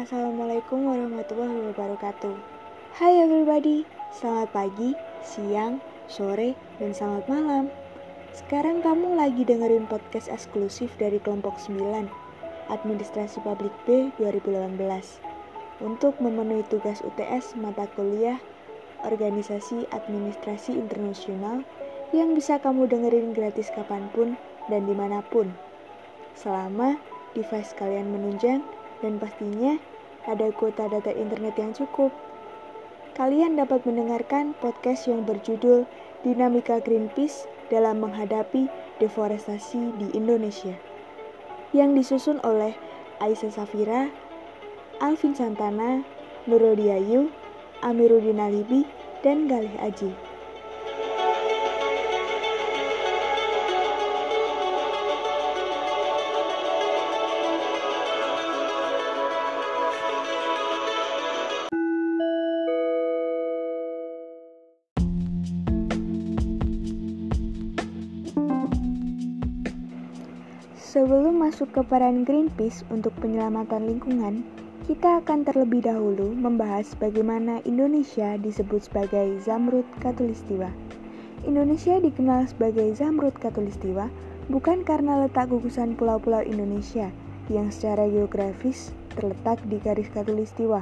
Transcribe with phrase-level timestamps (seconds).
[0.00, 2.32] Assalamualaikum warahmatullahi wabarakatuh.
[2.96, 3.84] Hai everybody,
[4.16, 5.76] selamat pagi, siang,
[6.08, 7.64] sore, dan selamat malam.
[8.32, 12.08] Sekarang kamu lagi dengerin podcast eksklusif dari kelompok 9,
[12.72, 14.80] Administrasi Publik B 2018,
[15.84, 18.40] untuk memenuhi tugas UTS mata kuliah
[19.04, 21.60] Organisasi Administrasi Internasional
[22.16, 24.40] yang bisa kamu dengerin gratis kapan pun
[24.72, 25.52] dan di mana pun.
[26.32, 26.96] Selama
[27.36, 28.64] device kalian menunjang
[29.00, 29.76] dan pastinya
[30.28, 32.12] ada kuota data internet yang cukup.
[33.16, 35.84] Kalian dapat mendengarkan podcast yang berjudul
[36.24, 38.68] Dinamika Greenpeace dalam menghadapi
[39.00, 40.76] deforestasi di Indonesia
[41.70, 42.74] yang disusun oleh
[43.22, 44.10] Aisyah Safira,
[44.98, 46.02] Alvin Santana,
[46.48, 47.30] Nurul Diayu,
[47.84, 48.84] Amiruddin Alibi,
[49.22, 50.29] dan Galih Aji.
[71.60, 74.40] Masuk ke peran Greenpeace untuk penyelamatan lingkungan,
[74.88, 80.72] kita akan terlebih dahulu membahas bagaimana Indonesia disebut sebagai Zamrud Katulistiwa.
[81.44, 84.08] Indonesia dikenal sebagai Zamrud Katulistiwa
[84.48, 87.12] bukan karena letak gugusan pulau-pulau Indonesia
[87.52, 90.80] yang secara geografis terletak di garis Katulistiwa,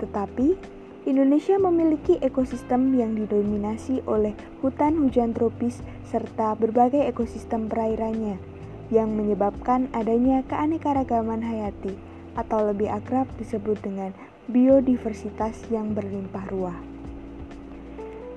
[0.00, 0.56] tetapi
[1.04, 4.32] Indonesia memiliki ekosistem yang didominasi oleh
[4.64, 8.47] hutan hujan tropis serta berbagai ekosistem perairannya
[8.88, 11.96] yang menyebabkan adanya keanekaragaman hayati
[12.38, 14.14] atau lebih akrab disebut dengan
[14.48, 16.78] biodiversitas yang berlimpah ruah.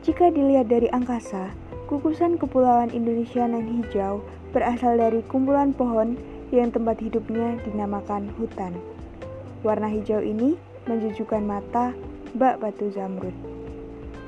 [0.02, 1.54] Jika dilihat dari angkasa,
[1.86, 6.18] gugusan kepulauan Indonesia nan hijau berasal dari kumpulan pohon
[6.52, 8.76] yang tempat hidupnya dinamakan hutan.
[9.62, 10.58] Warna hijau ini
[10.90, 11.94] menjujukan mata
[12.34, 13.36] bak batu zamrud.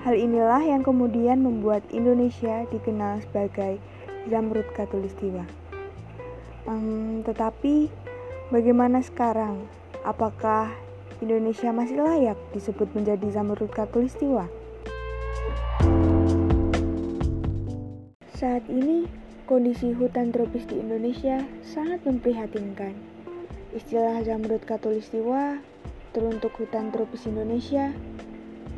[0.05, 3.79] Hal inilah yang kemudian membuat Indonesia dikenal sebagai
[4.27, 5.62] Zamrud Katulistiwa.
[6.63, 7.91] Um, tetapi
[8.47, 9.67] bagaimana sekarang?
[10.03, 10.71] Apakah
[11.19, 14.47] Indonesia masih layak disebut menjadi Zamrud Katulistiwa?
[18.35, 19.07] Saat ini,
[19.47, 22.95] kondisi hutan tropis di Indonesia sangat memprihatinkan.
[23.75, 25.59] Istilah Zamrud Katulistiwa
[26.15, 27.91] teruntuk hutan tropis Indonesia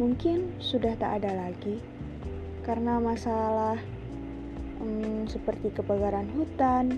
[0.02, 1.80] mungkin sudah tak ada lagi
[2.64, 3.78] karena masalah
[4.82, 6.98] hmm, seperti kebakaran hutan,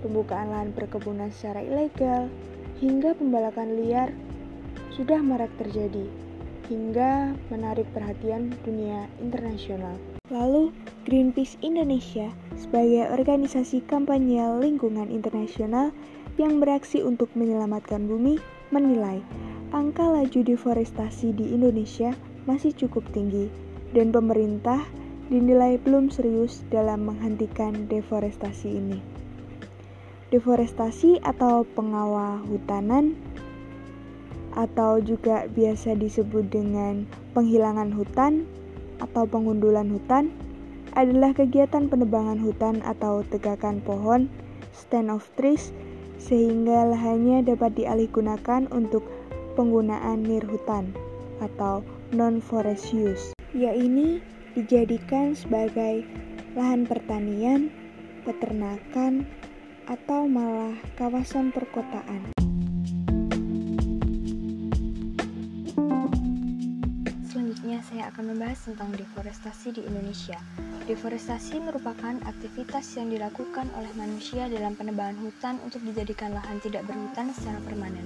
[0.00, 2.30] pembukaan lahan perkebunan secara ilegal,
[2.78, 4.10] hingga pembalakan liar
[4.94, 6.06] sudah marak terjadi,
[6.70, 9.94] hingga menarik perhatian dunia internasional.
[10.28, 10.70] Lalu,
[11.08, 12.28] Greenpeace Indonesia
[12.60, 15.88] sebagai organisasi kampanye lingkungan internasional
[16.36, 18.36] yang beraksi untuk menyelamatkan bumi
[18.68, 19.24] menilai
[19.72, 22.12] angka laju deforestasi di Indonesia
[22.44, 23.48] masih cukup tinggi
[23.96, 24.84] dan pemerintah
[25.28, 29.17] dinilai belum serius dalam menghentikan deforestasi ini.
[30.28, 33.16] Deforestasi atau pengawal hutanan
[34.52, 38.44] atau juga biasa disebut dengan penghilangan hutan
[38.98, 40.34] atau pengundulan hutan
[40.98, 44.26] adalah kegiatan penebangan hutan atau tegakan pohon
[44.74, 45.70] stand of trees
[46.18, 49.06] sehingga lahannya dapat dialihgunakan untuk
[49.54, 50.90] penggunaan nir hutan
[51.38, 53.30] atau non-forest use.
[53.54, 54.18] Ya ini
[54.58, 56.02] dijadikan sebagai
[56.58, 57.70] lahan pertanian,
[58.26, 59.22] peternakan,
[59.88, 62.36] atau malah kawasan perkotaan.
[67.24, 70.36] Selanjutnya saya akan membahas tentang deforestasi di Indonesia.
[70.84, 77.32] Deforestasi merupakan aktivitas yang dilakukan oleh manusia dalam penebangan hutan untuk dijadikan lahan tidak berhutan
[77.32, 78.04] secara permanen.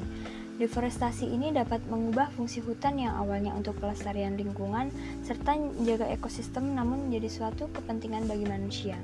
[0.62, 4.94] Deforestasi ini dapat mengubah fungsi hutan yang awalnya untuk pelestarian lingkungan
[5.26, 8.94] serta menjaga ekosistem namun menjadi suatu kepentingan bagi manusia.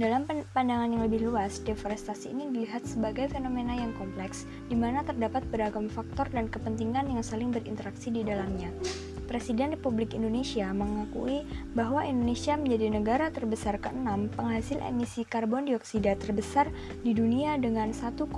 [0.00, 5.44] Dalam pandangan yang lebih luas, deforestasi ini dilihat sebagai fenomena yang kompleks, di mana terdapat
[5.52, 8.72] beragam faktor dan kepentingan yang saling berinteraksi di dalamnya.
[9.28, 11.44] Presiden Republik Indonesia mengakui
[11.76, 16.72] bahwa Indonesia menjadi negara terbesar ke-6 penghasil emisi karbon dioksida terbesar
[17.04, 18.32] di dunia dengan 1,98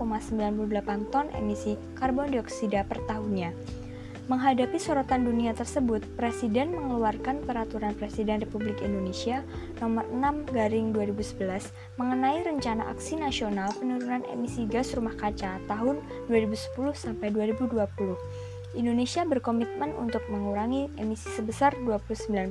[1.15, 3.84] ton emisi karbon dioksida per tahunnya.
[4.25, 9.45] Menghadapi sorotan dunia tersebut, Presiden mengeluarkan Peraturan Presiden Republik Indonesia
[9.85, 11.69] Nomor 6 Garing 2011
[12.01, 16.01] mengenai Rencana Aksi Nasional Penurunan Emisi Gas Rumah Kaca tahun
[16.33, 16.57] 2010
[16.97, 17.85] sampai 2020.
[18.81, 22.49] Indonesia berkomitmen untuk mengurangi emisi sebesar 29%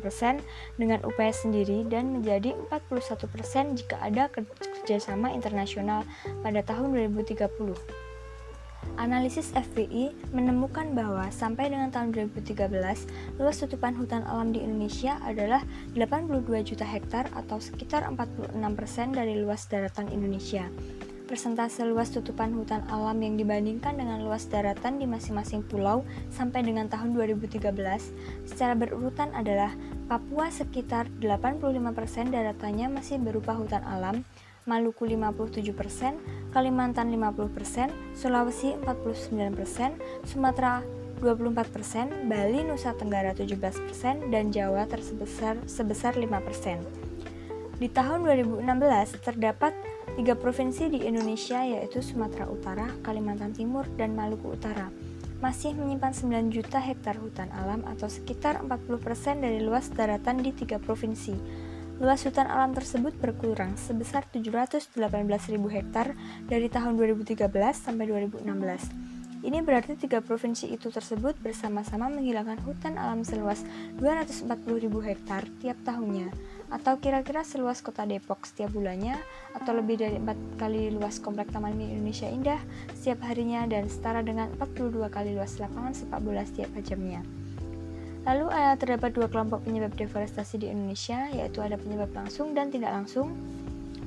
[0.77, 6.05] dengan upaya sendiri dan menjadi 41% jika ada kerjasama internasional
[6.45, 8.12] pada tahun 2030.
[8.93, 12.69] Analisis FPI menemukan bahwa sampai dengan tahun 2013,
[13.41, 15.65] luas tutupan hutan alam di Indonesia adalah
[15.97, 18.53] 82 juta hektar atau sekitar 46%
[19.17, 20.69] dari luas daratan Indonesia.
[21.25, 26.85] Persentase luas tutupan hutan alam yang dibandingkan dengan luas daratan di masing-masing pulau sampai dengan
[26.85, 27.73] tahun 2013
[28.45, 29.73] secara berurutan adalah
[30.05, 34.21] Papua sekitar 85% daratannya masih berupa hutan alam,
[34.63, 40.79] Maluku 57%, Kalimantan 50%, Sulawesi 49%, Sumatera
[41.19, 46.83] 24%, Bali Nusa Tenggara 17%, dan Jawa tersebesar sebesar 5%.
[47.79, 49.75] Di tahun 2016 terdapat
[50.15, 54.87] tiga provinsi di Indonesia yaitu Sumatera Utara, Kalimantan Timur, dan Maluku Utara
[55.43, 60.79] masih menyimpan 9 juta hektar hutan alam atau sekitar 40% dari luas daratan di tiga
[60.79, 61.35] provinsi.
[62.01, 64.97] Luas hutan alam tersebut berkurang sebesar 718.000
[65.69, 66.17] hektar
[66.49, 67.45] dari tahun 2013
[67.77, 69.13] sampai 2016.
[69.43, 73.61] Ini berarti tiga provinsi itu tersebut bersama-sama menghilangkan hutan alam seluas
[73.99, 74.47] 240.000
[75.03, 76.31] hektar tiap tahunnya,
[76.71, 79.19] atau kira-kira seluas kota Depok setiap bulannya,
[79.51, 82.63] atau lebih dari empat kali luas komplek Taman Mini Indonesia Indah
[82.95, 87.19] setiap harinya, dan setara dengan 42 kali luas lapangan sepak bola setiap jamnya.
[88.23, 92.95] Lalu uh, terdapat dua kelompok penyebab deforestasi di Indonesia, yaitu ada penyebab langsung dan tidak
[92.95, 93.35] langsung.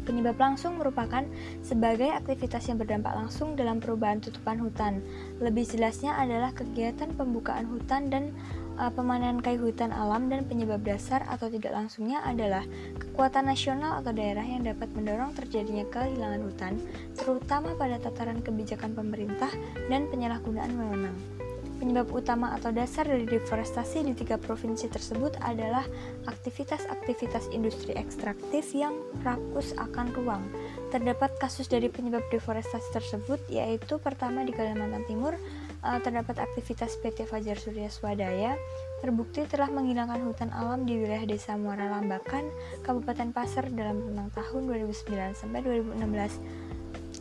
[0.07, 1.27] Penyebab langsung merupakan
[1.67, 5.03] sebagai aktivitas yang berdampak langsung dalam perubahan tutupan hutan.
[5.43, 8.31] Lebih jelasnya adalah kegiatan pembukaan hutan dan
[8.79, 12.63] uh, pemanenan kayu hutan alam dan penyebab dasar atau tidak langsungnya adalah
[13.03, 16.73] kekuatan nasional atau daerah yang dapat mendorong terjadinya kehilangan hutan,
[17.19, 19.51] terutama pada tataran kebijakan pemerintah
[19.91, 21.36] dan penyalahgunaan wewenang.
[21.77, 25.85] Penyebab utama atau dasar dari deforestasi di tiga provinsi tersebut adalah
[26.25, 30.41] aktivitas-aktivitas industri ekstraktif yang rakus akan ruang.
[30.89, 35.37] Terdapat kasus dari penyebab deforestasi tersebut yaitu pertama di Kalimantan Timur
[35.85, 38.57] uh, terdapat aktivitas PT Fajar Surya Swadaya
[39.05, 42.49] terbukti telah menghilangkan hutan alam di wilayah Desa Muara Lambakan,
[42.81, 46.66] Kabupaten Pasir dalam rentang tahun 2009 sampai 2016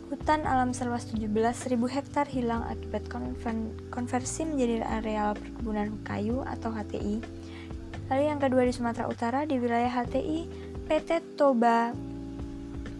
[0.05, 3.09] Hutan alam seluas 17.000 hektar hilang akibat
[3.89, 7.25] konversi menjadi areal perkebunan kayu atau HTI.
[8.13, 10.45] Lalu yang kedua di Sumatera Utara di wilayah HTI,
[10.85, 11.89] PT Toba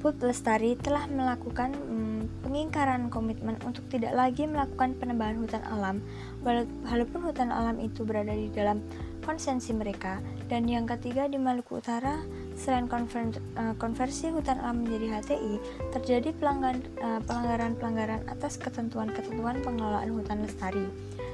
[0.01, 6.01] Put Lestari telah melakukan hmm, pengingkaran komitmen untuk tidak lagi melakukan penebangan hutan alam,
[6.41, 8.81] walaupun hutan alam itu berada di dalam
[9.21, 10.21] konsensi mereka.
[10.49, 12.21] Dan yang ketiga di Maluku Utara,
[12.55, 15.53] selain eh, konversi hutan alam menjadi HTI,
[15.91, 20.87] terjadi eh, pelanggaran-pelanggaran atas ketentuan-ketentuan pengelolaan hutan lestari.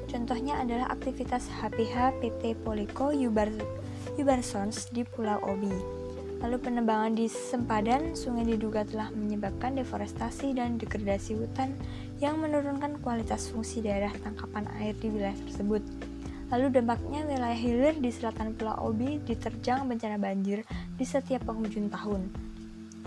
[0.10, 3.48] Contohnya adalah aktivitas HPH PT Poliko Yubar,
[4.20, 6.02] Yubarsons di Pulau Obi.
[6.42, 11.78] Lalu penebangan di sempadan sungai diduga telah menyebabkan deforestasi dan degradasi hutan
[12.18, 15.86] yang menurunkan kualitas fungsi daerah tangkapan air di wilayah tersebut.
[16.52, 20.68] Lalu dampaknya wilayah hilir di selatan Pulau Obi diterjang bencana banjir
[21.02, 22.30] di setiap penghujung tahun.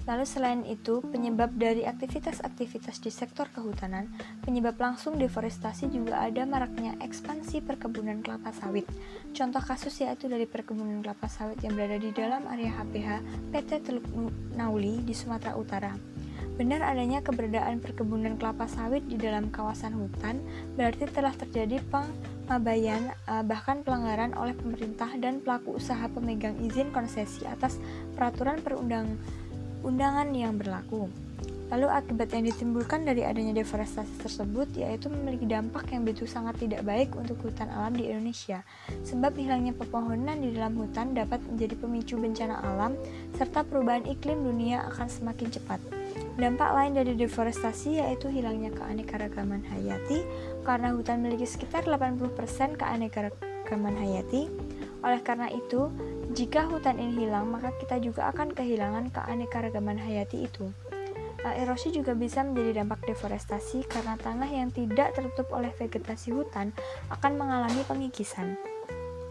[0.05, 4.11] Lalu selain itu, penyebab dari aktivitas-aktivitas di sektor kehutanan,
[4.45, 8.85] penyebab langsung deforestasi juga ada maraknya ekspansi perkebunan kelapa sawit.
[9.33, 13.09] Contoh kasus yaitu dari perkebunan kelapa sawit yang berada di dalam area HPH
[13.49, 14.05] PT Teluk
[14.53, 15.95] Nauli di Sumatera Utara.
[16.55, 20.39] Benar adanya keberadaan perkebunan kelapa sawit di dalam kawasan hutan
[20.79, 27.43] berarti telah terjadi pengabayan eh, bahkan pelanggaran oleh pemerintah dan pelaku usaha pemegang izin konsesi
[27.43, 27.83] atas
[28.15, 31.11] peraturan perundang-undangan yang berlaku.
[31.75, 36.87] Lalu akibat yang ditimbulkan dari adanya deforestasi tersebut yaitu memiliki dampak yang begitu sangat tidak
[36.87, 38.63] baik untuk hutan alam di Indonesia.
[39.03, 42.95] Sebab hilangnya pepohonan di dalam hutan dapat menjadi pemicu bencana alam
[43.35, 45.94] serta perubahan iklim dunia akan semakin cepat.
[46.35, 50.27] Dampak lain dari deforestasi yaitu hilangnya keanekaragaman hayati
[50.67, 54.51] karena hutan memiliki sekitar 80% keanekaragaman hayati.
[55.07, 55.95] Oleh karena itu,
[56.35, 60.75] jika hutan ini hilang, maka kita juga akan kehilangan keanekaragaman hayati itu.
[61.45, 66.73] Erosi juga bisa menjadi dampak deforestasi karena tanah yang tidak tertutup oleh vegetasi hutan
[67.13, 68.57] akan mengalami pengikisan.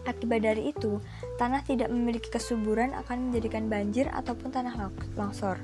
[0.06, 1.02] Akibat dari itu,
[1.42, 5.58] tanah tidak memiliki kesuburan akan menjadikan banjir ataupun tanah longsor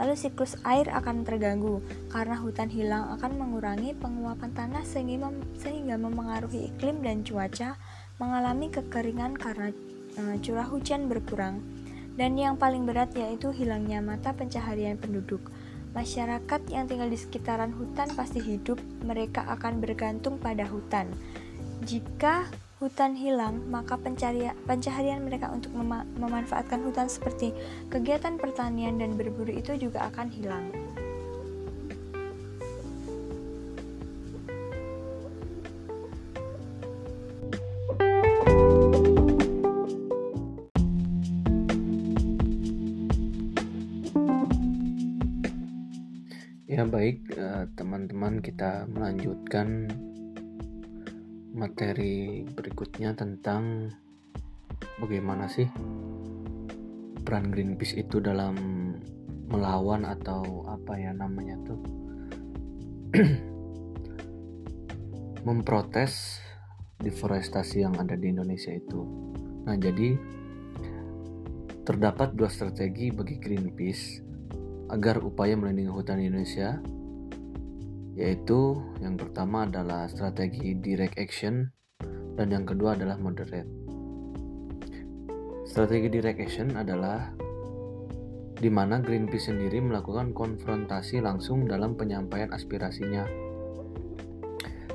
[0.00, 5.28] lalu siklus air akan terganggu karena hutan hilang akan mengurangi penguapan tanah sehingga,
[5.60, 7.76] sehingga memengaruhi iklim dan cuaca,
[8.16, 9.74] mengalami kekeringan karena
[10.16, 11.60] e, curah hujan berkurang.
[12.12, 15.48] Dan yang paling berat yaitu hilangnya mata pencaharian penduduk.
[15.96, 21.08] Masyarakat yang tinggal di sekitaran hutan pasti hidup, mereka akan bergantung pada hutan.
[21.84, 22.48] Jika
[22.82, 27.54] hutan hilang, maka pencaharian mereka untuk mema memanfaatkan hutan seperti
[27.86, 30.66] kegiatan pertanian dan berburu itu juga akan hilang.
[46.66, 49.86] Ya baik eh, teman-teman kita melanjutkan
[51.62, 53.94] materi berikutnya tentang
[54.98, 55.70] bagaimana sih
[57.22, 58.58] peran Greenpeace itu dalam
[59.46, 61.78] melawan atau apa ya namanya tuh
[65.46, 66.42] memprotes
[66.98, 69.02] deforestasi yang ada di Indonesia itu.
[69.66, 70.14] Nah, jadi
[71.82, 74.22] terdapat dua strategi bagi Greenpeace
[74.90, 76.78] agar upaya melindungi hutan Indonesia
[78.12, 81.72] yaitu yang pertama adalah strategi direct action
[82.36, 83.68] dan yang kedua adalah moderate.
[85.64, 87.32] Strategi direct action adalah
[88.62, 93.26] di mana Greenpeace sendiri melakukan konfrontasi langsung dalam penyampaian aspirasinya.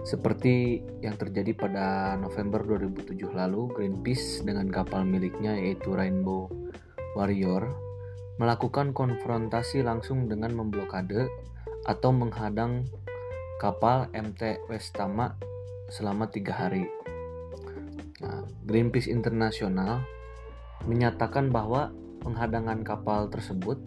[0.08, 6.48] Seperti yang terjadi pada November 2007 lalu, Greenpeace dengan kapal miliknya yaitu Rainbow
[7.20, 7.68] Warrior
[8.40, 11.28] melakukan konfrontasi langsung dengan memblokade
[11.90, 12.88] atau menghadang
[13.58, 15.34] kapal MT Westama
[15.90, 16.86] selama tiga hari.
[18.22, 20.06] Nah, Greenpeace Internasional
[20.86, 21.90] menyatakan bahwa
[22.22, 23.82] penghadangan kapal tersebut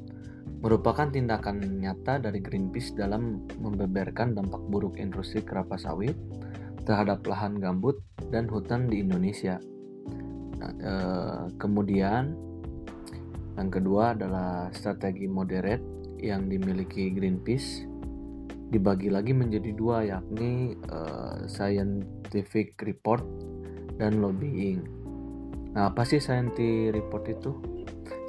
[0.61, 6.19] merupakan tindakan nyata dari Greenpeace dalam membeberkan dampak buruk industri kelapa sawit
[6.85, 9.57] terhadap lahan gambut dan hutan di Indonesia.
[10.61, 12.37] Nah, eh, kemudian
[13.57, 15.85] yang kedua adalah strategi moderate
[16.21, 17.89] yang dimiliki Greenpeace
[18.71, 23.27] dibagi lagi menjadi dua yakni uh, scientific report
[23.99, 24.87] dan lobbying.
[25.75, 27.50] Nah, apa sih scientific report itu?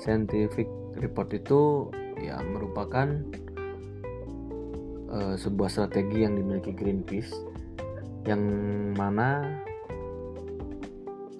[0.01, 0.65] Scientific
[0.97, 3.07] report itu ya merupakan
[5.13, 7.33] uh, sebuah strategi yang dimiliki Greenpeace
[8.25, 8.41] yang
[8.93, 9.61] mana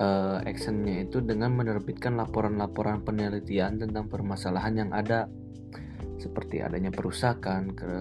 [0.01, 5.29] uh, actionnya itu dengan menerbitkan laporan-laporan penelitian tentang permasalahan yang ada
[6.17, 7.93] seperti adanya perusakan ke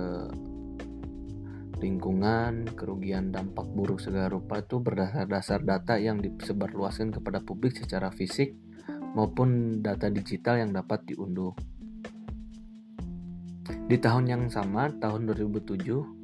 [1.81, 8.55] lingkungan, kerugian dampak buruk segala rupa itu berdasar-dasar data yang disebarluaskan kepada publik secara fisik
[9.17, 11.57] maupun data digital yang dapat diunduh.
[13.91, 16.21] Di tahun yang sama, tahun 2007,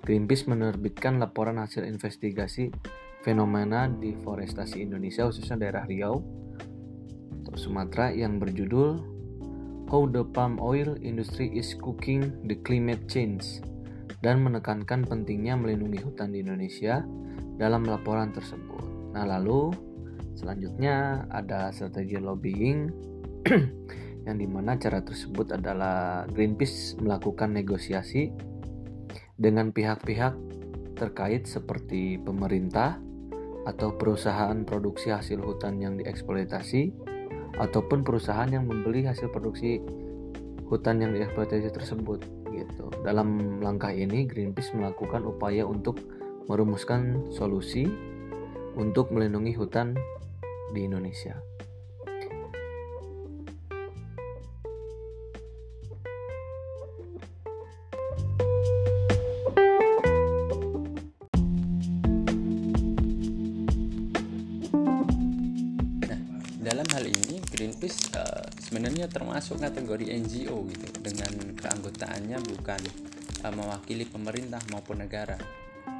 [0.00, 2.72] Greenpeace menerbitkan laporan hasil investigasi
[3.20, 6.24] fenomena deforestasi Indonesia khususnya daerah Riau
[7.44, 9.20] atau Sumatera yang berjudul
[9.92, 13.60] How the Palm Oil Industry is Cooking the Climate Change
[14.20, 17.04] dan menekankan pentingnya melindungi hutan di Indonesia
[17.56, 19.12] dalam laporan tersebut.
[19.16, 19.72] Nah, lalu
[20.36, 22.88] selanjutnya ada strategi lobbying
[24.28, 28.28] yang di mana cara tersebut adalah Greenpeace melakukan negosiasi
[29.40, 30.36] dengan pihak-pihak
[31.00, 33.00] terkait seperti pemerintah,
[33.68, 36.92] atau perusahaan produksi hasil hutan yang dieksploitasi
[37.60, 39.84] ataupun perusahaan yang membeli hasil produksi
[40.64, 42.24] hutan yang dieksploitasi tersebut
[42.60, 42.92] gitu.
[43.00, 45.96] Dalam langkah ini Greenpeace melakukan upaya untuk
[46.50, 47.88] merumuskan solusi
[48.76, 49.96] untuk melindungi hutan
[50.74, 51.40] di Indonesia.
[68.56, 72.80] Sebenarnya termasuk kategori NGO gitu dengan keanggotaannya bukan
[73.44, 75.36] uh, mewakili pemerintah maupun negara.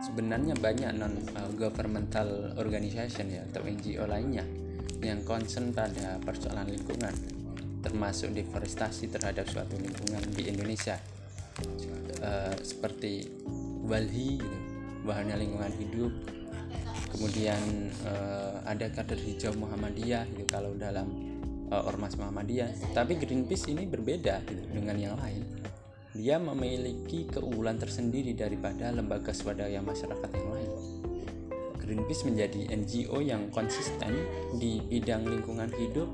[0.00, 4.48] Sebenarnya banyak non uh, governmental organization ya atau NGO lainnya
[5.04, 7.12] yang concern pada persoalan lingkungan
[7.80, 11.00] termasuk deforestasi terhadap suatu lingkungan di Indonesia
[12.20, 13.28] uh, seperti
[13.88, 14.58] Walhi gitu,
[15.08, 16.12] bahannya lingkungan hidup
[17.16, 21.29] kemudian uh, ada kader hijau Muhammadiyah gitu kalau dalam
[21.70, 22.92] uh, ormas Muhammadiyah.
[22.92, 25.42] Tapi Greenpeace ini berbeda gitu, dengan yang lain.
[26.10, 30.70] Dia memiliki keunggulan tersendiri daripada lembaga swadaya masyarakat yang lain.
[31.78, 34.14] Greenpeace menjadi NGO yang konsisten
[34.58, 36.06] di bidang lingkungan hidup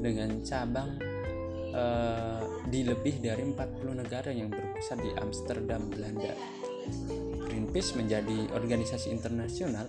[0.00, 0.98] dengan cabang
[1.74, 6.34] uh, di lebih dari 40 negara yang berpusat di Amsterdam, Belanda.
[7.46, 9.86] Greenpeace menjadi organisasi internasional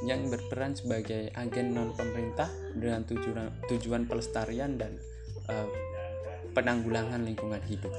[0.00, 4.96] yang berperan sebagai agen non pemerintah dengan tujuan, tujuan pelestarian dan
[5.48, 5.68] uh,
[6.56, 7.92] penanggulangan lingkungan hidup.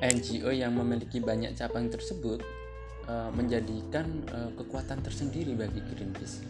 [0.00, 2.40] NGO yang memiliki banyak cabang tersebut
[3.06, 6.40] uh, menjadikan uh, kekuatan tersendiri bagi Greenpeace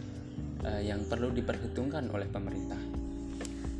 [0.63, 2.79] uh, yang perlu diperhitungkan oleh pemerintah.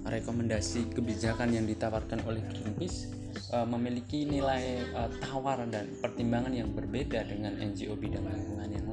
[0.02, 3.22] Rekomendasi kebijakan yang ditawarkan oleh Greenpeace
[3.68, 8.86] memiliki nilai uh, tawar dan pertimbangan yang berbeda dengan NGO bidang lingkungan yang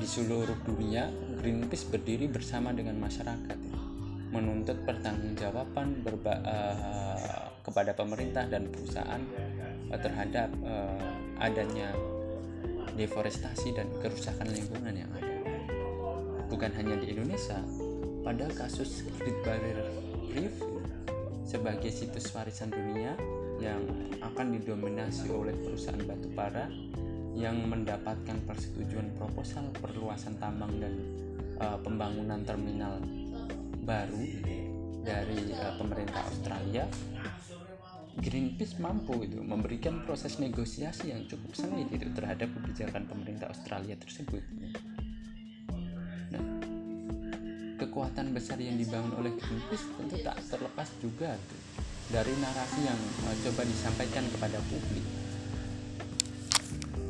[0.00, 3.58] di seluruh dunia Greenpeace berdiri bersama dengan masyarakat
[4.32, 9.20] menuntut pertanggungjawaban berba, uh, kepada pemerintah dan perusahaan
[9.92, 11.92] uh, terhadap uh, adanya
[12.96, 15.34] deforestasi dan kerusakan lingkungan yang ada.
[16.48, 17.60] Bukan hanya di Indonesia,
[18.24, 19.80] pada kasus Great Barrier
[20.32, 20.54] Reef
[21.44, 23.18] sebagai situs warisan dunia
[23.58, 23.82] yang
[24.22, 26.70] akan didominasi oleh perusahaan batu bara
[27.34, 30.94] yang mendapatkan persetujuan proposal perluasan tambang dan
[31.62, 32.98] uh, pembangunan terminal
[33.86, 34.22] baru
[35.00, 36.84] dari uh, pemerintah Australia
[38.20, 44.42] Greenpeace mampu itu memberikan proses negosiasi yang cukup sengit itu terhadap kebijakan pemerintah Australia tersebut.
[46.34, 46.44] Nah,
[47.78, 51.62] kekuatan besar yang dibangun oleh Greenpeace tentu tak terlepas juga tuh,
[52.10, 55.06] dari narasi yang uh, coba disampaikan kepada publik.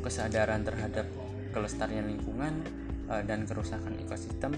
[0.01, 1.05] Kesadaran terhadap
[1.53, 2.65] kelestarian lingkungan
[3.07, 4.53] uh, dan kerusakan ekosistem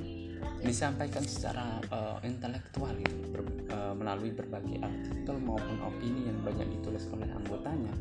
[0.64, 7.04] disampaikan secara uh, intelektual gitu, ber, uh, melalui berbagai artikel maupun opini yang banyak ditulis
[7.12, 7.92] oleh anggotanya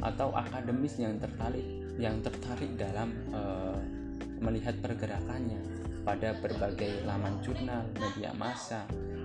[0.00, 1.64] atau akademis yang tertarik
[1.96, 3.76] yang tertarik dalam uh,
[4.40, 5.60] melihat pergerakannya
[6.04, 8.84] pada berbagai laman jurnal, media massa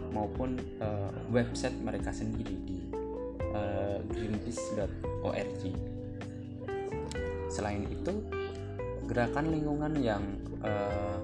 [0.09, 2.79] maupun uh, website mereka sendiri di
[3.53, 5.61] uh, greenpeace.org.
[7.51, 8.23] Selain itu,
[9.11, 10.23] gerakan lingkungan yang
[10.63, 11.19] uh,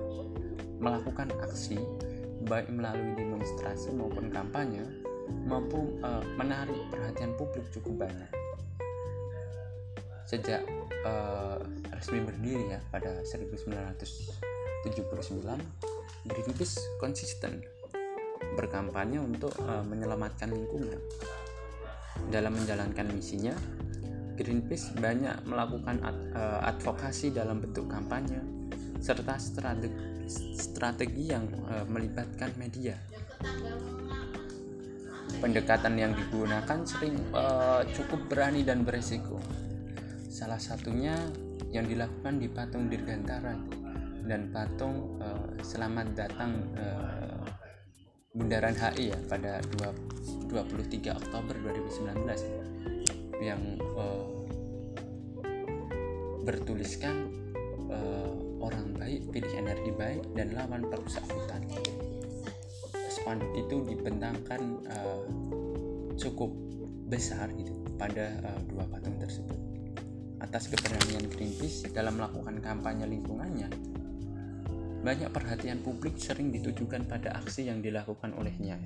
[0.76, 1.80] melakukan aksi
[2.44, 4.84] baik melalui demonstrasi maupun kampanye
[5.48, 8.28] mampu uh, menarik perhatian publik cukup banyak.
[10.28, 10.68] Sejak
[11.08, 11.64] uh,
[11.96, 15.08] resmi berdiri ya pada 1979,
[16.28, 17.64] Greenpeace konsisten
[18.60, 21.00] berkampanye untuk menyelamatkan lingkungan.
[22.28, 23.54] Dalam menjalankan misinya,
[24.38, 28.38] Greenpeace banyak melakukan ad, uh, advokasi dalam bentuk kampanye
[29.02, 29.98] serta strategi
[30.54, 32.94] strategi yang uh, melibatkan media.
[35.42, 39.42] Pendekatan yang digunakan sering uh, cukup berani dan berisiko.
[40.30, 41.18] Salah satunya
[41.74, 43.58] yang dilakukan di patung Dirgantara
[44.28, 47.46] dan patung uh, Selamat Datang uh,
[48.38, 52.97] Bundaran HI ya pada 2, 23 Oktober 2019
[53.42, 54.28] yang uh,
[56.48, 57.30] bertuliskan
[57.92, 61.62] uh, orang baik pilih energi baik dan lawan perusak hutan
[63.28, 65.28] spanduk itu dibentangkan uh,
[66.16, 66.48] cukup
[67.12, 69.60] besar gitu pada uh, dua patung tersebut.
[70.40, 73.68] Atas keberanian Greenpeace dalam melakukan kampanye lingkungannya
[75.04, 78.80] banyak perhatian publik sering ditujukan pada aksi yang dilakukan olehnya.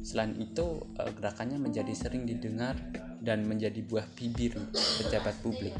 [0.00, 2.74] Selain itu gerakannya menjadi sering didengar
[3.22, 5.72] dan menjadi buah bibir pejabat publik.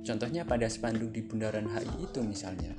[0.00, 2.72] Contohnya pada spanduk di Bundaran HI itu misalnya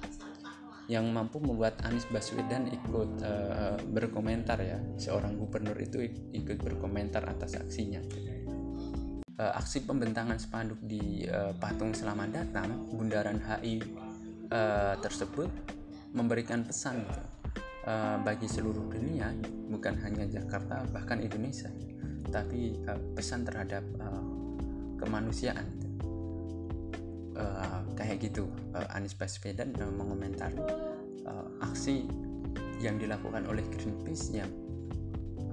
[0.89, 4.81] yang mampu membuat Anies Baswedan ikut uh, berkomentar ya.
[4.99, 6.03] Seorang gubernur itu
[6.35, 8.03] ikut berkomentar atas aksinya.
[9.39, 13.79] Uh, aksi pembentangan spanduk di uh, patung selamat datang Bundaran HI
[14.51, 15.47] uh, tersebut
[16.11, 17.07] memberikan pesan
[17.87, 19.31] uh, bagi seluruh dunia
[19.71, 21.71] bukan hanya Jakarta bahkan Indonesia
[22.31, 24.23] tapi uh, pesan terhadap uh,
[24.97, 25.67] kemanusiaan
[27.35, 30.57] uh, kayak gitu uh, Anies Baswedan uh, mengomentari
[31.27, 32.07] uh, aksi
[32.81, 34.49] yang dilakukan oleh Greenpeace yang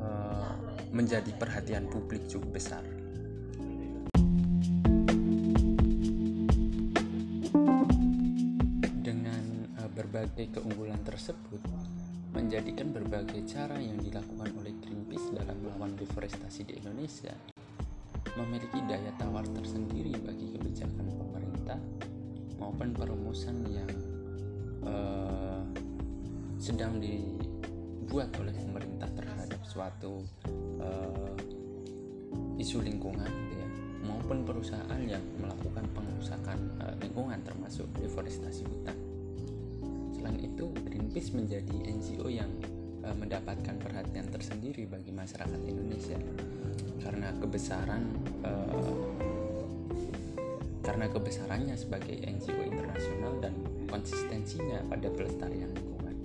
[0.01, 0.57] uh,
[0.95, 2.85] menjadi perhatian publik cukup besar.
[9.05, 11.61] Dengan uh, berbagai keunggulan tersebut,
[12.33, 17.33] menjadikan berbagai cara yang dilakukan oleh Greenpeace dalam melawan deforestasi di Indonesia
[18.37, 21.81] memiliki daya tawar tersendiri bagi kebijakan pemerintah
[22.61, 23.91] maupun perumusan yang
[24.87, 25.63] uh,
[26.61, 30.23] sedang dibuat oleh pemerintah terhadap suatu
[30.79, 31.35] uh,
[32.59, 33.67] isu lingkungan ya
[34.07, 39.08] maupun perusahaan yang melakukan pengerusakan uh, lingkungan termasuk deforestasi hutan.
[40.37, 42.53] Itu, Greenpeace menjadi NGO yang
[43.07, 46.19] uh, mendapatkan perhatian tersendiri bagi masyarakat Indonesia.
[47.01, 48.03] Karena kebesaran
[48.45, 49.09] uh,
[50.85, 53.53] karena kebesarannya sebagai NGO internasional dan
[53.89, 56.17] konsistensinya pada pelestarian lingkungan.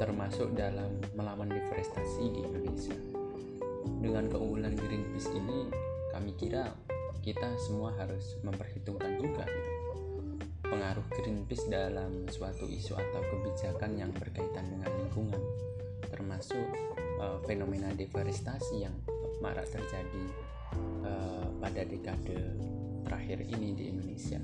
[0.00, 2.96] Termasuk dalam melawan deforestasi di Indonesia.
[4.00, 5.68] Dengan keunggulan Greenpeace ini
[6.16, 6.72] kami kira
[7.20, 9.69] kita semua harus memperhitungkan juga gitu,
[10.90, 15.38] pengaruh Greenpeace dalam suatu isu atau kebijakan yang berkaitan dengan lingkungan,
[16.10, 16.66] termasuk
[16.98, 18.94] e, fenomena deforestasi yang
[19.38, 20.26] marak terjadi
[21.06, 21.12] e,
[21.62, 22.42] pada dekade
[23.06, 24.42] terakhir ini di Indonesia.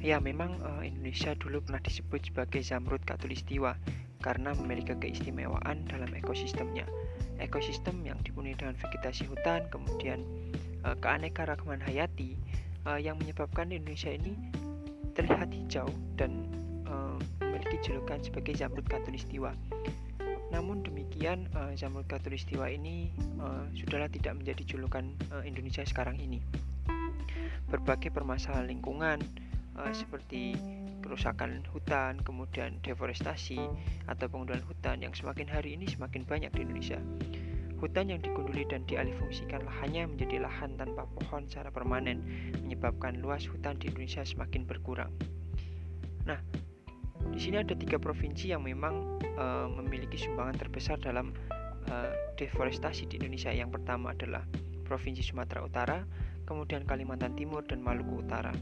[0.00, 3.76] Ya, memang e, Indonesia dulu pernah disebut sebagai Zamrud Katulistiwa
[4.20, 6.84] karena memiliki keistimewaan dalam ekosistemnya.
[7.40, 10.20] Ekosistem yang dipenuhi dengan vegetasi hutan, kemudian
[10.84, 12.36] uh, keanekaragaman hayati
[12.84, 14.36] uh, yang menyebabkan Indonesia ini
[15.16, 15.88] terlihat hijau
[16.20, 16.46] dan
[16.84, 19.56] uh, memiliki julukan sebagai Zamrud Katulistiwa.
[20.52, 23.08] Namun demikian, uh, Zamrud Katulistiwa ini
[23.40, 26.44] uh, sudahlah tidak menjadi julukan uh, Indonesia sekarang ini.
[27.72, 29.22] Berbagai permasalahan lingkungan,
[29.78, 30.58] uh, seperti
[31.10, 33.58] kerusakan hutan, kemudian deforestasi
[34.06, 37.02] atau penggundulan hutan yang semakin hari ini semakin banyak di Indonesia.
[37.82, 42.22] Hutan yang digunduli dan dialihfungsikan lahannya menjadi lahan tanpa pohon secara permanen,
[42.62, 45.10] menyebabkan luas hutan di Indonesia semakin berkurang.
[46.30, 46.38] Nah,
[47.34, 51.34] di sini ada tiga provinsi yang memang uh, memiliki sumbangan terbesar dalam
[51.90, 53.50] uh, deforestasi di Indonesia.
[53.50, 54.46] Yang pertama adalah
[54.86, 55.98] Provinsi Sumatera Utara,
[56.46, 58.54] kemudian Kalimantan Timur, dan Maluku Utara.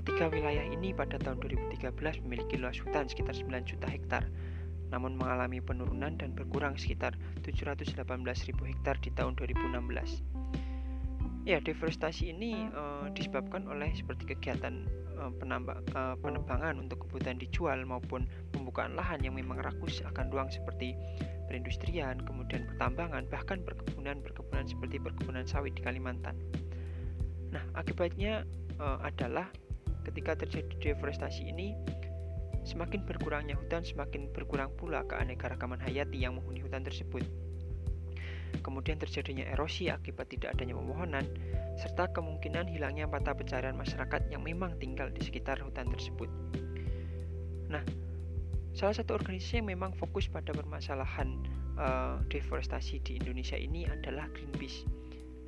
[0.00, 4.24] Ketiga wilayah ini pada tahun 2013 memiliki luas hutan sekitar 9 juta hektar,
[4.88, 8.00] namun mengalami penurunan dan berkurang sekitar 718.000
[8.64, 10.24] hektar di tahun 2016.
[11.44, 14.88] Ya, deforestasi ini uh, disebabkan oleh seperti kegiatan
[15.20, 18.24] uh, penambang, uh, penebangan untuk kebutuhan dijual maupun
[18.56, 20.96] pembukaan lahan yang memang rakus akan ruang seperti
[21.44, 26.40] perindustrian, kemudian pertambangan, bahkan perkebunan-perkebunan seperti perkebunan sawit di Kalimantan.
[27.52, 28.48] Nah, akibatnya
[28.80, 29.52] uh, adalah
[30.10, 31.78] ketika terjadi deforestasi ini
[32.66, 37.24] semakin berkurangnya hutan semakin berkurang pula keanekaragaman hayati yang menghuni hutan tersebut.
[38.60, 41.24] Kemudian terjadinya erosi akibat tidak adanya pemohonan
[41.78, 46.28] serta kemungkinan hilangnya mata pencarian masyarakat yang memang tinggal di sekitar hutan tersebut.
[47.70, 47.86] Nah
[48.74, 51.40] salah satu organisasi yang memang fokus pada permasalahan
[51.78, 54.84] uh, deforestasi di Indonesia ini adalah Greenpeace.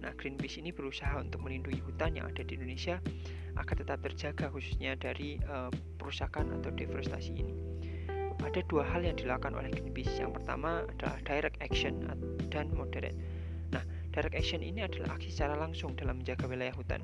[0.03, 2.99] Nah, Greenpeace ini berusaha untuk melindungi hutan yang ada di Indonesia
[3.57, 5.69] agar tetap terjaga khususnya dari uh,
[6.01, 7.55] perusakan atau deforestasi ini.
[8.43, 10.19] Ada dua hal yang dilakukan oleh Greenpeace.
[10.19, 12.03] Yang pertama adalah direct action
[12.51, 13.15] dan moderate.
[13.71, 17.01] Nah, direct action ini adalah aksi secara langsung dalam menjaga wilayah hutan.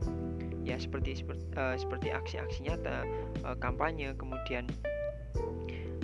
[0.67, 3.07] Ya, seperti seperti, uh, seperti aksi-aksi nyata,
[3.47, 4.67] uh, kampanye, kemudian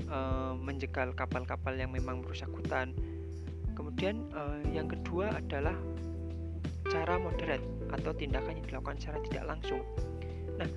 [0.08, 2.94] uh, menjegal kapal-kapal yang memang merusak hutan.
[3.74, 5.74] Kemudian uh, yang kedua adalah
[6.88, 9.82] cara moderate atau tindakan yang dilakukan secara tidak langsung.
[10.60, 10.68] Nah,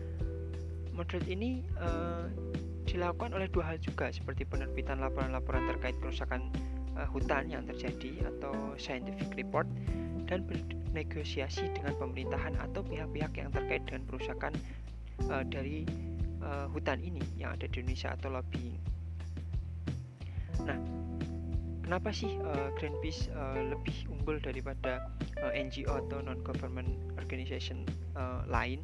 [0.96, 2.26] moderate ini uh,
[2.88, 6.50] dilakukan oleh dua hal juga seperti penerbitan laporan-laporan terkait kerusakan
[6.98, 9.68] uh, hutan yang terjadi atau scientific report
[10.28, 14.54] dan bernegosiasi dengan pemerintahan atau pihak-pihak yang terkait dengan perusakan
[15.30, 15.88] uh, dari
[16.44, 18.78] uh, hutan ini yang ada di Indonesia atau lobbying.
[20.66, 20.80] Nah,
[21.86, 25.08] kenapa sih uh, Greenpeace uh, lebih unggul daripada
[25.40, 27.88] uh, eh, NGO atau non government organization
[28.18, 28.84] uh, lain?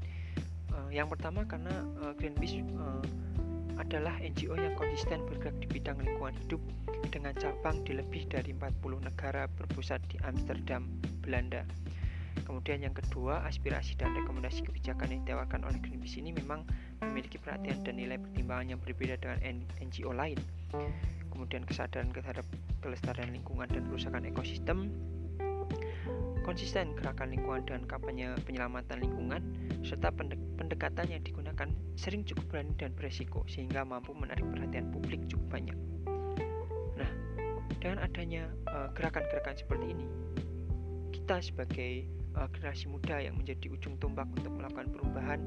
[0.74, 3.06] Uh, yang pertama karena uh, Greenpeace uh,
[3.78, 6.62] adalah NGO yang konsisten bergerak di bidang lingkungan hidup
[7.14, 10.90] dengan cabang di lebih dari 40 negara berpusat di Amsterdam,
[11.22, 11.62] Belanda.
[12.44, 16.66] Kemudian yang kedua, aspirasi dan rekomendasi kebijakan yang ditawarkan oleh Greenpeace ini memang
[17.06, 20.42] memiliki perhatian dan nilai pertimbangan yang berbeda dengan NGO lain
[21.34, 22.46] kemudian kesadaran terhadap
[22.86, 24.94] kelestarian lingkungan dan kerusakan ekosistem,
[26.46, 29.42] konsisten gerakan lingkungan dan kampanye penyelamatan lingkungan,
[29.84, 30.16] serta
[30.56, 31.68] pendekatan yang digunakan
[32.00, 35.78] sering cukup berani dan beresiko sehingga mampu menarik perhatian publik cukup banyak.
[36.96, 37.12] Nah,
[37.84, 40.08] dengan adanya eh, gerakan-gerakan uh, seperti ini,
[41.12, 42.08] kita sebagai
[42.40, 45.40] uh, generasi muda yang menjadi ujung tombak untuk melakukan perubahan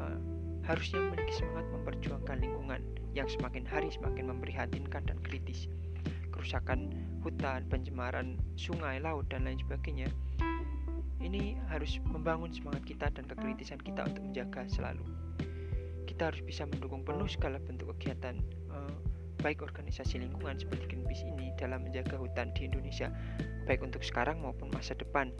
[0.00, 0.18] uh,
[0.64, 2.80] harusnya memiliki semangat memperjuangkan lingkungan
[3.12, 5.68] yang semakin hari semakin memprihatinkan dan kritis.
[6.32, 10.08] Kerusakan hutan, pencemaran sungai, laut, dan lain sebagainya.
[11.22, 15.06] Ini harus membangun semangat kita dan kekritisan kita untuk menjaga selalu.
[16.02, 18.36] Kita harus bisa mendukung penuh segala bentuk kegiatan
[18.74, 18.94] eh,
[19.42, 23.10] baik organisasi lingkungan seperti Greenpeace ini dalam menjaga hutan di Indonesia,
[23.66, 25.30] baik untuk sekarang maupun masa depan.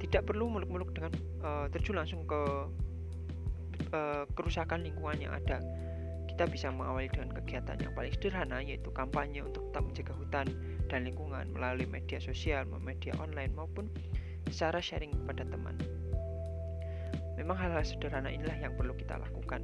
[0.00, 2.40] Tidak perlu muluk-muluk dengan uh, terjun langsung ke
[3.96, 5.60] uh, kerusakan lingkungan yang ada
[6.36, 10.46] kita bisa mengawali dengan kegiatan yang paling sederhana yaitu kampanye untuk tetap menjaga hutan
[10.92, 13.88] dan lingkungan melalui media sosial, media online maupun
[14.50, 15.74] secara sharing kepada teman.
[17.36, 19.60] Memang hal-hal sederhana inilah yang perlu kita lakukan.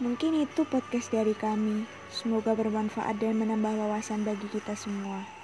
[0.00, 1.84] Mungkin itu podcast dari kami.
[2.08, 5.39] Semoga bermanfaat dan menambah wawasan bagi kita semua.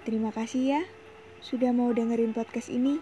[0.00, 0.82] Terima kasih ya,
[1.44, 3.00] sudah mau dengerin podcast ini.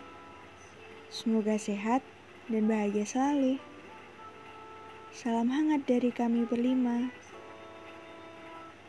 [1.09, 2.03] Semoga sehat
[2.51, 3.63] dan bahagia selalu.
[5.15, 7.11] Salam hangat dari kami berlima.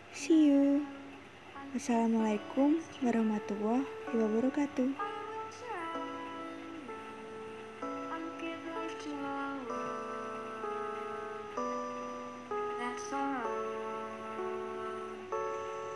[0.09, 0.83] See you.
[1.71, 5.08] Wassalamualaikum warahmatullahi wabarakatuh.